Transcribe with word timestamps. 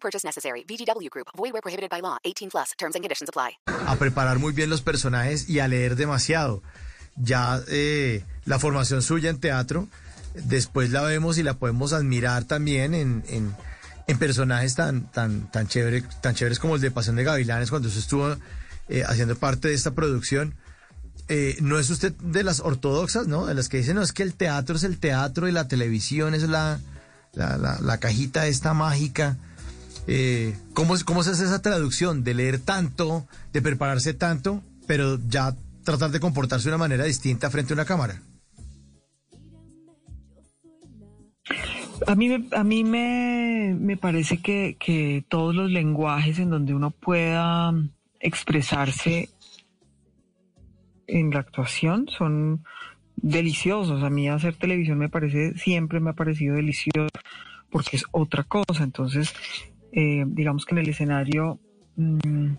Purchase 0.00 0.24
necessary. 0.24 0.64
VGW 0.64 1.08
Group. 1.10 1.28
Void 1.36 1.52
where 1.52 1.62
prohibited 1.62 1.90
by 1.90 2.00
law. 2.00 2.18
18 2.24 2.50
plus. 2.50 2.72
Terms 2.78 2.94
and 2.94 3.02
conditions 3.02 3.28
apply. 3.28 3.58
A 3.86 3.96
preparar 3.96 4.38
muy 4.38 4.52
bien 4.52 4.70
los 4.70 4.82
personajes 4.82 5.48
y 5.48 5.60
a 5.60 5.68
leer 5.68 5.96
demasiado. 5.96 6.62
Ya 7.16 7.60
eh, 7.68 8.24
la 8.44 8.58
formación 8.58 9.02
suya 9.02 9.30
en 9.30 9.40
teatro, 9.40 9.88
después 10.34 10.90
la 10.90 11.02
vemos 11.02 11.36
y 11.38 11.42
la 11.42 11.54
podemos 11.54 11.92
admirar 11.92 12.44
también 12.44 12.94
en, 12.94 13.24
en, 13.28 13.54
en 14.06 14.18
personajes 14.18 14.74
tan, 14.74 15.10
tan, 15.10 15.50
tan, 15.50 15.66
chévere, 15.66 16.02
tan 16.20 16.34
chéveres 16.34 16.58
como 16.58 16.76
el 16.76 16.80
de 16.80 16.90
Pasión 16.90 17.16
de 17.16 17.24
Gavilanes, 17.24 17.70
cuando 17.70 17.88
usted 17.88 18.00
estuvo 18.00 18.36
eh, 18.88 19.04
haciendo 19.06 19.36
parte 19.36 19.68
de 19.68 19.74
esta 19.74 19.92
producción. 19.92 20.54
Eh, 21.28 21.58
no 21.60 21.78
es 21.78 21.90
usted 21.90 22.14
de 22.14 22.42
las 22.42 22.60
ortodoxas, 22.60 23.26
¿no? 23.26 23.46
De 23.46 23.54
las 23.54 23.68
que 23.68 23.76
dicen, 23.78 23.96
no, 23.96 24.02
es 24.02 24.12
que 24.12 24.22
el 24.22 24.34
teatro 24.34 24.76
es 24.76 24.84
el 24.84 24.98
teatro 24.98 25.46
y 25.46 25.52
la 25.52 25.68
televisión 25.68 26.34
es 26.34 26.44
la, 26.44 26.80
la, 27.34 27.58
la, 27.58 27.78
la 27.80 27.98
cajita 27.98 28.46
esta 28.46 28.72
mágica. 28.72 29.36
Eh, 30.10 30.56
¿cómo, 30.72 30.94
¿Cómo 31.04 31.22
se 31.22 31.32
hace 31.32 31.44
esa 31.44 31.60
traducción 31.60 32.24
de 32.24 32.32
leer 32.32 32.60
tanto, 32.60 33.28
de 33.52 33.60
prepararse 33.60 34.14
tanto, 34.14 34.62
pero 34.86 35.18
ya 35.28 35.54
tratar 35.84 36.10
de 36.10 36.18
comportarse 36.18 36.64
de 36.64 36.74
una 36.74 36.78
manera 36.78 37.04
distinta 37.04 37.50
frente 37.50 37.74
a 37.74 37.76
una 37.76 37.84
cámara? 37.84 38.22
A 42.06 42.14
mí, 42.14 42.48
a 42.52 42.64
mí 42.64 42.84
me, 42.84 43.76
me 43.78 43.98
parece 43.98 44.38
que, 44.38 44.78
que 44.80 45.24
todos 45.28 45.54
los 45.54 45.70
lenguajes 45.70 46.38
en 46.38 46.48
donde 46.48 46.72
uno 46.72 46.90
pueda 46.90 47.74
expresarse 48.18 49.28
en 51.06 51.30
la 51.32 51.40
actuación 51.40 52.08
son 52.08 52.64
deliciosos. 53.16 54.02
A 54.02 54.08
mí 54.08 54.26
hacer 54.26 54.54
televisión 54.54 54.96
me 54.96 55.10
parece, 55.10 55.58
siempre 55.58 56.00
me 56.00 56.10
ha 56.10 56.14
parecido 56.14 56.54
delicioso 56.54 57.10
porque 57.68 57.96
es 57.96 58.04
otra 58.12 58.44
cosa. 58.44 58.84
Entonces, 58.84 59.34
eh, 59.92 60.24
digamos 60.26 60.64
que 60.64 60.74
en 60.74 60.78
el 60.78 60.88
escenario 60.88 61.58
mm, 61.96 62.52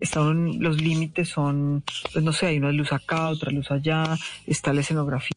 están, 0.00 0.58
los 0.60 0.80
límites 0.80 1.28
son, 1.28 1.82
pues 2.12 2.24
no 2.24 2.32
sé, 2.32 2.46
hay 2.46 2.58
una 2.58 2.72
luz 2.72 2.92
acá, 2.92 3.28
otra 3.28 3.50
luz 3.50 3.70
allá, 3.70 4.16
está 4.46 4.72
la 4.72 4.80
escenografía. 4.80 5.30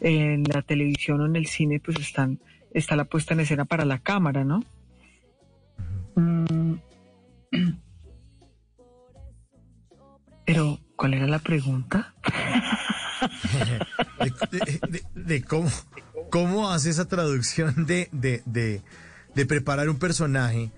En 0.00 0.44
la 0.44 0.62
televisión 0.62 1.20
o 1.20 1.26
en 1.26 1.34
el 1.34 1.46
cine, 1.46 1.80
pues 1.80 1.98
están, 1.98 2.38
está 2.72 2.94
la 2.94 3.04
puesta 3.06 3.34
en 3.34 3.40
escena 3.40 3.64
para 3.64 3.84
la 3.84 3.98
cámara, 3.98 4.44
¿no? 4.44 4.62
Mm. 6.14 6.74
Pero, 10.44 10.78
¿cuál 10.94 11.14
era 11.14 11.26
la 11.26 11.40
pregunta? 11.40 12.14
de, 14.20 14.58
de- 14.58 14.80
de- 14.88 15.22
de 15.22 15.42
cómo, 15.42 15.68
cómo 16.36 16.70
hace 16.70 16.90
esa 16.90 17.06
traducción 17.06 17.74
de, 17.86 18.10
de, 18.12 18.82
de, 19.34 19.46
preparar 19.46 19.88
un 19.88 19.98
personaje 19.98 20.70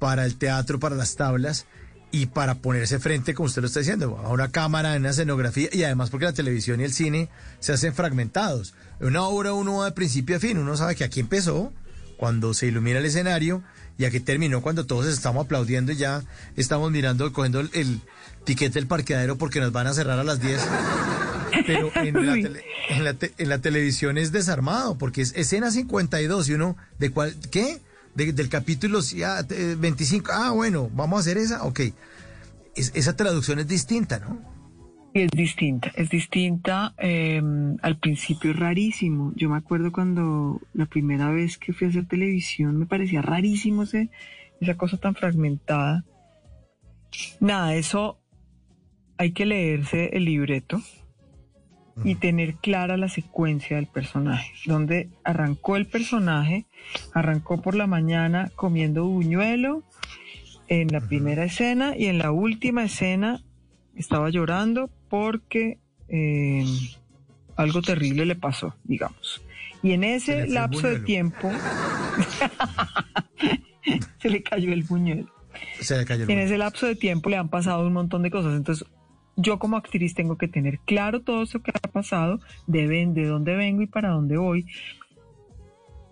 para 0.00 0.24
el 0.24 0.36
teatro, 0.36 0.80
para 0.80 0.96
las 0.96 1.14
tablas 1.14 1.66
y 2.10 2.26
para 2.26 2.56
ponerse 2.56 2.98
frente, 2.98 3.32
como 3.32 3.46
usted 3.46 3.62
lo 3.62 3.68
está 3.68 3.78
diciendo, 3.78 4.20
a 4.24 4.30
una 4.30 4.50
cámara, 4.50 4.96
en 4.96 5.02
una 5.02 5.10
escenografía 5.10 5.68
y 5.70 5.84
además 5.84 6.10
porque 6.10 6.26
la 6.26 6.32
televisión 6.32 6.80
y 6.80 6.84
el 6.84 6.92
cine 6.92 7.28
se 7.60 7.72
hacen 7.72 7.94
fragmentados. 7.94 8.74
En 8.98 9.06
una 9.06 9.22
obra 9.22 9.52
uno 9.52 9.76
va 9.76 9.84
de 9.84 9.92
principio 9.92 10.38
a 10.38 10.40
fin, 10.40 10.58
uno 10.58 10.76
sabe 10.76 10.96
que 10.96 11.04
aquí 11.04 11.20
empezó 11.20 11.72
cuando 12.16 12.52
se 12.52 12.66
ilumina 12.66 12.98
el 12.98 13.06
escenario 13.06 13.62
y 13.98 14.06
aquí 14.06 14.18
terminó 14.18 14.60
cuando 14.60 14.86
todos 14.86 15.06
estamos 15.06 15.44
aplaudiendo 15.44 15.92
y 15.92 15.96
ya 15.96 16.24
estamos 16.56 16.90
mirando, 16.90 17.32
cogiendo 17.32 17.60
el, 17.60 17.70
el 17.74 18.00
tiquete 18.42 18.80
del 18.80 18.88
parqueadero 18.88 19.38
porque 19.38 19.60
nos 19.60 19.70
van 19.70 19.86
a 19.86 19.94
cerrar 19.94 20.18
a 20.18 20.24
las 20.24 20.40
10. 20.40 20.60
Pero 21.66 21.90
en 21.94 22.26
la, 22.26 22.32
Uy. 22.32 22.42
tele- 22.42 22.64
en, 22.90 23.04
la 23.04 23.14
te- 23.14 23.32
en 23.38 23.48
la 23.48 23.58
televisión 23.60 24.18
es 24.18 24.32
desarmado, 24.32 24.96
porque 24.98 25.22
es 25.22 25.34
escena 25.36 25.70
52 25.70 26.48
y 26.48 26.54
uno, 26.54 26.76
¿de 26.98 27.10
cuál? 27.10 27.34
¿Qué? 27.50 27.78
De- 28.14 28.32
del 28.32 28.48
capítulo 28.48 29.00
ah, 29.24 29.42
eh, 29.50 29.76
25. 29.78 30.30
Ah, 30.32 30.50
bueno, 30.52 30.90
vamos 30.94 31.18
a 31.18 31.20
hacer 31.20 31.38
esa. 31.38 31.64
Ok. 31.64 31.80
Es- 32.74 32.92
esa 32.94 33.16
traducción 33.16 33.58
es 33.58 33.68
distinta, 33.68 34.18
¿no? 34.18 34.38
Es 35.14 35.30
distinta, 35.30 35.90
es 35.96 36.10
distinta. 36.10 36.94
eh, 36.98 37.40
al 37.82 37.98
principio 37.98 38.50
es 38.50 38.58
rarísimo. 38.58 39.32
Yo 39.34 39.48
me 39.48 39.56
acuerdo 39.56 39.90
cuando 39.90 40.60
la 40.74 40.84
primera 40.86 41.30
vez 41.30 41.56
que 41.56 41.72
fui 41.72 41.86
a 41.86 41.90
hacer 41.90 42.06
televisión 42.06 42.76
me 42.78 42.84
parecía 42.86 43.22
rarísimo 43.22 43.84
ese, 43.84 44.10
esa 44.60 44.76
cosa 44.76 44.98
tan 44.98 45.14
fragmentada. 45.14 46.04
Nada, 47.40 47.74
eso 47.76 48.18
hay 49.16 49.32
que 49.32 49.46
leerse 49.46 50.10
el 50.12 50.26
libreto 50.26 50.82
y 52.04 52.16
tener 52.16 52.56
clara 52.56 52.96
la 52.96 53.08
secuencia 53.08 53.76
del 53.76 53.86
personaje. 53.86 54.52
Donde 54.66 55.08
arrancó 55.24 55.76
el 55.76 55.86
personaje, 55.86 56.66
arrancó 57.12 57.62
por 57.62 57.74
la 57.74 57.86
mañana 57.86 58.50
comiendo 58.54 59.06
buñuelo 59.06 59.82
en 60.68 60.88
la 60.88 61.00
primera 61.00 61.44
escena 61.44 61.96
y 61.96 62.06
en 62.06 62.18
la 62.18 62.32
última 62.32 62.84
escena 62.84 63.42
estaba 63.94 64.30
llorando 64.30 64.90
porque 65.08 65.78
eh, 66.08 66.64
algo 67.56 67.82
terrible 67.82 68.26
le 68.26 68.36
pasó, 68.36 68.74
digamos. 68.84 69.42
Y 69.82 69.92
en 69.92 70.04
ese 70.04 70.46
lapso 70.48 70.88
de 70.88 70.98
buñuelo. 70.98 71.04
tiempo 71.04 71.50
se 74.18 74.30
le 74.30 74.42
cayó 74.42 74.72
el 74.72 74.82
buñuelo. 74.82 75.32
Se 75.80 75.96
le 75.96 76.04
cayó 76.04 76.24
el 76.24 76.30
Y 76.30 76.32
en 76.32 76.40
ese 76.40 76.58
lapso 76.58 76.86
de 76.86 76.96
tiempo 76.96 77.30
le 77.30 77.36
han 77.36 77.48
pasado 77.48 77.86
un 77.86 77.92
montón 77.92 78.22
de 78.22 78.30
cosas. 78.30 78.54
Entonces, 78.54 78.86
yo 79.36 79.58
como 79.58 79.76
actriz 79.76 80.14
tengo 80.14 80.36
que 80.38 80.48
tener 80.48 80.78
claro 80.80 81.20
todo 81.22 81.42
eso 81.42 81.60
que 81.60 81.70
ha 81.70 81.88
pasado, 81.90 82.40
de, 82.66 82.86
ven- 82.86 83.14
de 83.14 83.26
dónde 83.26 83.54
vengo 83.54 83.82
y 83.82 83.86
para 83.86 84.10
dónde 84.10 84.36
voy. 84.38 84.66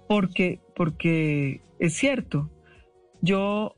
Porque, 0.09 0.61
porque 0.77 1.63
es 1.79 1.95
cierto, 1.95 2.51
yo 3.23 3.75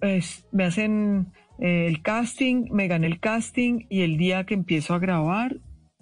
es- 0.00 0.46
me 0.52 0.64
hacen 0.64 1.32
eh, 1.60 1.86
el 1.86 2.02
casting, 2.02 2.66
me 2.72 2.88
gané 2.88 3.06
el 3.06 3.20
casting 3.20 3.86
y 3.88 4.02
el 4.02 4.16
día 4.16 4.44
que 4.44 4.54
empiezo 4.54 4.94
a 4.94 4.98
grabar 4.98 5.56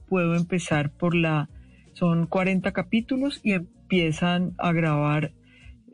puedo 0.09 0.35
empezar 0.37 0.93
por 0.93 1.15
la, 1.15 1.49
son 1.95 2.27
40 2.27 2.73
capítulos 2.73 3.41
y 3.43 3.53
empiezan 3.53 4.55
a 4.59 4.73
grabar, 4.73 5.33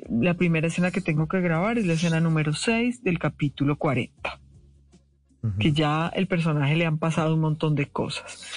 la 0.08 0.34
primera 0.34 0.66
escena 0.66 0.90
que 0.90 1.00
tengo 1.00 1.28
que 1.28 1.40
grabar 1.40 1.78
es 1.78 1.86
la 1.86 1.92
escena 1.94 2.20
número 2.20 2.52
6 2.52 3.02
del 3.02 3.18
capítulo 3.18 3.76
40 3.76 4.40
Que 5.58 5.72
ya 5.72 6.08
el 6.14 6.28
personaje 6.28 6.76
le 6.76 6.86
han 6.86 6.98
pasado 6.98 7.34
un 7.34 7.40
montón 7.40 7.74
de 7.74 7.86
cosas. 7.90 8.52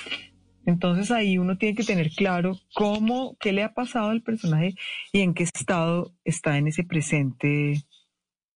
Entonces 0.67 1.11
ahí 1.11 1.37
uno 1.37 1.57
tiene 1.57 1.75
que 1.75 1.83
tener 1.83 2.09
claro 2.11 2.57
cómo, 2.73 3.35
qué 3.39 3.53
le 3.53 3.63
ha 3.63 3.73
pasado 3.73 4.09
al 4.09 4.21
personaje 4.21 4.75
y 5.11 5.21
en 5.21 5.33
qué 5.33 5.43
estado 5.43 6.13
está 6.23 6.57
en 6.57 6.67
ese 6.67 6.83
presente 6.83 7.83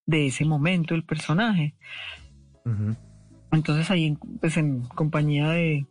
de 0.06 0.26
ese 0.28 0.46
momento 0.46 0.96
el 0.96 1.04
personaje. 1.06 1.76
Entonces 3.52 3.90
ahí, 3.90 4.16
pues 4.40 4.58
en 4.58 4.82
compañía 4.82 5.50
de, 5.50 5.86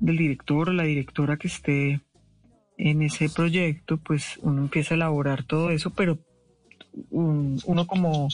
del 0.00 0.16
director 0.16 0.70
o 0.70 0.72
la 0.72 0.84
directora 0.84 1.36
que 1.36 1.48
esté 1.48 2.00
en 2.78 3.02
ese 3.02 3.28
proyecto, 3.28 3.98
pues 3.98 4.38
uno 4.42 4.62
empieza 4.62 4.94
a 4.94 4.96
elaborar 4.96 5.44
todo 5.44 5.70
eso, 5.70 5.90
pero 5.90 6.18
un- 7.10 7.60
uno 7.66 7.86
como, 7.86 8.28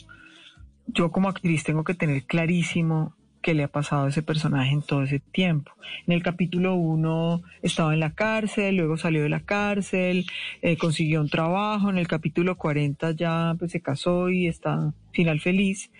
yo 0.88 1.10
como 1.12 1.28
actriz 1.28 1.64
tengo 1.64 1.84
que 1.84 1.94
tener 1.94 2.24
clarísimo 2.24 3.14
qué 3.40 3.54
le 3.54 3.62
ha 3.62 3.68
pasado 3.68 4.06
a 4.06 4.08
ese 4.08 4.22
personaje 4.22 4.72
en 4.72 4.82
todo 4.82 5.04
ese 5.04 5.20
tiempo. 5.20 5.70
En 6.06 6.12
el 6.14 6.22
capítulo 6.22 6.74
1 6.74 7.40
estaba 7.62 7.94
en 7.94 8.00
la 8.00 8.12
cárcel, 8.12 8.76
luego 8.76 8.96
salió 8.96 9.22
de 9.22 9.28
la 9.28 9.40
cárcel, 9.40 10.26
eh, 10.60 10.76
consiguió 10.76 11.20
un 11.20 11.28
trabajo, 11.28 11.88
en 11.88 11.98
el 11.98 12.08
capítulo 12.08 12.56
40 12.56 13.12
ya 13.12 13.54
pues, 13.58 13.70
se 13.72 13.80
casó 13.80 14.28
y 14.28 14.48
está 14.48 14.92
final 15.12 15.40
feliz 15.40 15.90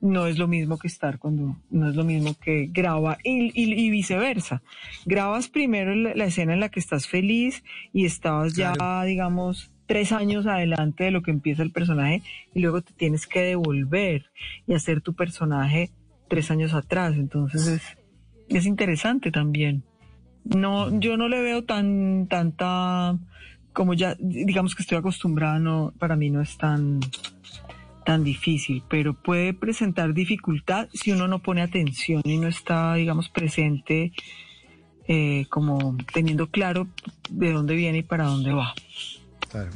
no 0.00 0.26
es 0.26 0.36
lo 0.36 0.46
mismo 0.48 0.78
que 0.78 0.86
estar 0.88 1.18
cuando, 1.18 1.56
no 1.70 1.88
es 1.88 1.96
lo 1.96 2.04
mismo 2.04 2.34
que 2.38 2.68
graba 2.70 3.16
y, 3.24 3.44
y- 3.54 3.86
y 3.86 3.88
viceversa. 3.88 4.62
Grabas 5.06 5.48
primero 5.48 5.94
la, 5.94 6.14
la 6.14 6.26
escena 6.26 6.52
en 6.52 6.60
la 6.60 6.68
que 6.68 6.78
estás 6.80 7.06
feliz 7.08 7.64
y 7.94 8.04
estabas 8.04 8.54
ya, 8.54 8.74
Claro. 8.74 9.06
digamos, 9.06 9.70
tres 9.86 10.12
años 10.12 10.46
adelante 10.46 11.04
de 11.04 11.10
lo 11.10 11.22
que 11.22 11.30
empieza 11.30 11.62
el 11.62 11.72
personaje 11.72 12.22
y 12.54 12.60
luego 12.60 12.82
te 12.82 12.92
tienes 12.92 13.26
que 13.26 13.40
devolver 13.40 14.26
y 14.66 14.74
hacer 14.74 15.00
tu 15.00 15.14
personaje 15.14 15.90
tres 16.28 16.50
años 16.50 16.74
atrás. 16.74 17.14
Entonces 17.16 17.66
es, 17.66 17.82
es 18.48 18.66
interesante 18.66 19.30
también. 19.30 19.84
No, 20.44 20.98
yo 21.00 21.16
no 21.16 21.28
le 21.28 21.40
veo 21.40 21.64
tan, 21.64 22.26
tanta 22.28 23.18
como 23.74 23.92
ya, 23.92 24.16
digamos 24.20 24.74
que 24.74 24.82
estoy 24.82 24.96
acostumbrada, 24.98 25.58
no, 25.58 25.92
para 25.98 26.16
mí 26.16 26.30
no 26.30 26.40
es 26.40 26.56
tan, 26.56 27.00
tan 28.06 28.22
difícil, 28.22 28.82
pero 28.88 29.14
puede 29.14 29.52
presentar 29.52 30.14
dificultad 30.14 30.88
si 30.94 31.10
uno 31.10 31.26
no 31.26 31.40
pone 31.40 31.60
atención 31.60 32.22
y 32.24 32.38
no 32.38 32.46
está, 32.46 32.94
digamos, 32.94 33.28
presente, 33.28 34.12
eh, 35.08 35.46
como 35.50 35.96
teniendo 36.12 36.46
claro 36.46 36.86
de 37.28 37.52
dónde 37.52 37.74
viene 37.74 37.98
y 37.98 38.02
para 38.02 38.24
dónde 38.24 38.52
va. 38.52 38.74
Claro. 39.54 39.70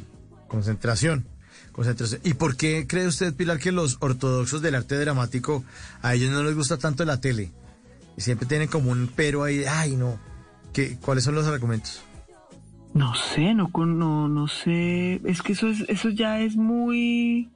Concentración. 0.49 1.25
Concentración. 1.71 2.19
¿Y 2.25 2.33
por 2.33 2.57
qué 2.57 2.85
cree 2.85 3.07
usted, 3.07 3.33
Pilar, 3.33 3.59
que 3.59 3.71
los 3.71 3.95
ortodoxos 4.01 4.61
del 4.61 4.75
arte 4.75 4.99
dramático 4.99 5.63
a 6.01 6.15
ellos 6.15 6.31
no 6.31 6.43
les 6.43 6.53
gusta 6.53 6.75
tanto 6.75 7.05
la 7.05 7.21
tele? 7.21 7.53
Y 8.17 8.21
siempre 8.21 8.45
tienen 8.45 8.67
como 8.67 8.91
un 8.91 9.09
pero 9.15 9.45
ahí, 9.45 9.63
ay 9.63 9.95
no. 9.95 10.19
¿Qué, 10.73 10.97
¿Cuáles 10.97 11.23
son 11.23 11.35
los 11.35 11.47
argumentos? 11.47 12.03
No 12.93 13.15
sé, 13.15 13.53
no, 13.53 13.71
no, 13.73 14.27
no 14.27 14.49
sé. 14.49 15.21
Es 15.23 15.41
que 15.41 15.53
eso, 15.53 15.69
es, 15.69 15.85
eso 15.87 16.09
ya 16.09 16.41
es 16.41 16.57
muy, 16.57 17.49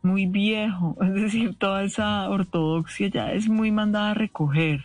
muy 0.00 0.24
viejo. 0.24 0.96
Es 1.02 1.12
decir, 1.12 1.54
toda 1.58 1.84
esa 1.84 2.30
ortodoxia 2.30 3.08
ya 3.08 3.32
es 3.32 3.46
muy 3.46 3.70
mandada 3.70 4.12
a 4.12 4.14
recoger. 4.14 4.82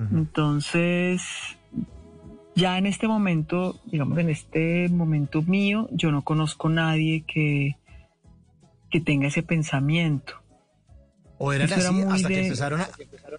Entonces, 0.00 1.22
ya 2.54 2.78
en 2.78 2.86
este 2.86 3.08
momento, 3.08 3.80
digamos, 3.86 4.18
en 4.18 4.30
este 4.30 4.88
momento 4.88 5.42
mío, 5.42 5.88
yo 5.92 6.10
no 6.12 6.22
conozco 6.22 6.68
a 6.68 6.72
nadie 6.72 7.24
que, 7.26 7.76
que 8.90 9.00
tenga 9.00 9.28
ese 9.28 9.42
pensamiento. 9.42 10.34
O 11.38 11.52
eran 11.52 11.72
así 11.72 12.02
hasta, 12.02 12.28
que 12.28 12.46
empezaron 12.46 12.80
a, 12.82 12.88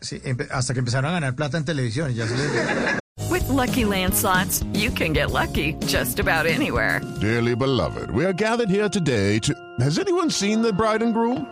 sí, 0.02 0.20
hasta 0.50 0.74
que 0.74 0.80
empezaron 0.80 1.12
a 1.12 1.14
ganar 1.14 1.36
plata 1.36 1.58
en 1.58 1.66
televisión. 1.66 2.14
Ya 2.14 2.28
se 2.28 2.36
les... 2.36 3.00
With 3.30 3.48
lucky 3.48 3.86
landslots, 3.86 4.66
you 4.74 4.90
can 4.92 5.14
get 5.14 5.32
lucky 5.32 5.76
just 5.86 6.20
about 6.20 6.48
anywhere. 6.48 7.00
Dearly 7.22 7.56
beloved, 7.56 8.10
we 8.12 8.26
are 8.26 8.34
gathered 8.34 8.70
here 8.70 8.90
today 8.90 9.40
to. 9.40 9.54
Has 9.80 10.00
anyone 10.00 10.30
seen 10.30 10.62
the 10.62 10.74
bride 10.74 11.04
and 11.04 11.14
groom? 11.14 11.46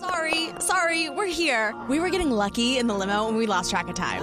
Sorry, 0.00 0.50
sorry, 0.60 1.10
we're 1.10 1.26
here. 1.26 1.74
We 1.88 1.98
were 1.98 2.10
getting 2.10 2.30
lucky 2.30 2.78
in 2.78 2.86
the 2.86 2.94
limo 2.94 3.28
and 3.28 3.36
we 3.36 3.46
lost 3.46 3.70
track 3.70 3.88
of 3.88 3.94
time. 3.94 4.22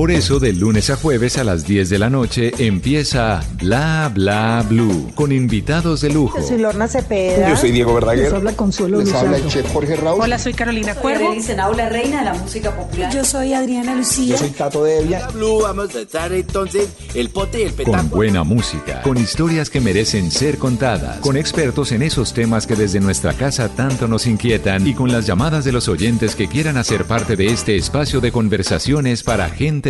Por 0.00 0.10
eso, 0.10 0.40
de 0.40 0.54
lunes 0.54 0.88
a 0.88 0.96
jueves 0.96 1.36
a 1.36 1.44
las 1.44 1.66
10 1.66 1.90
de 1.90 1.98
la 1.98 2.08
noche 2.08 2.52
empieza 2.56 3.42
Bla 3.58 4.10
Bla 4.10 4.64
Blue 4.66 5.12
con 5.14 5.30
invitados 5.30 6.00
de 6.00 6.08
lujo. 6.08 6.40
Yo 6.40 6.46
soy 6.46 6.56
Lorna 6.56 6.88
Cepeda. 6.88 7.50
Yo 7.50 7.54
soy 7.54 7.70
Diego 7.70 7.92
Verdaguer. 7.92 8.24
Les 8.24 8.32
habla 8.32 8.56
Consuelo 8.56 9.00
Les 9.00 9.12
habla 9.12 9.36
el 9.36 9.46
chef 9.48 9.70
Jorge 9.70 9.96
Raúl. 9.96 10.22
Hola, 10.22 10.38
soy 10.38 10.54
Carolina 10.54 10.94
Cuervo. 10.94 11.34
Dicen 11.34 11.58
la 11.58 11.90
reina 11.90 12.20
de 12.20 12.24
la 12.24 12.32
música 12.32 12.74
popular. 12.74 13.12
Yo 13.12 13.26
soy 13.26 13.52
Adriana 13.52 13.94
Lucía. 13.94 14.36
Yo 14.36 14.38
soy 14.38 14.48
Tato 14.48 14.84
Devia. 14.84 15.28
Blue, 15.34 15.60
vamos 15.64 15.94
a 15.94 16.00
estar 16.00 16.32
entonces 16.32 16.88
el 17.14 17.28
pote 17.28 17.60
y 17.60 17.64
el 17.64 17.74
petáculo. 17.74 17.98
Con 17.98 18.08
buena 18.08 18.42
música, 18.42 19.02
con 19.02 19.18
historias 19.18 19.68
que 19.68 19.82
merecen 19.82 20.30
ser 20.30 20.56
contadas, 20.56 21.18
con 21.18 21.36
expertos 21.36 21.92
en 21.92 22.00
esos 22.00 22.32
temas 22.32 22.66
que 22.66 22.74
desde 22.74 23.00
nuestra 23.00 23.34
casa 23.34 23.68
tanto 23.68 24.08
nos 24.08 24.26
inquietan 24.26 24.86
y 24.86 24.94
con 24.94 25.12
las 25.12 25.26
llamadas 25.26 25.66
de 25.66 25.72
los 25.72 25.88
oyentes 25.88 26.36
que 26.36 26.48
quieran 26.48 26.78
hacer 26.78 27.04
parte 27.04 27.36
de 27.36 27.48
este 27.48 27.76
espacio 27.76 28.22
de 28.22 28.32
conversaciones 28.32 29.22
para 29.22 29.50
gente 29.50 29.89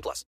18 0.00 0.02
plus. 0.02 0.24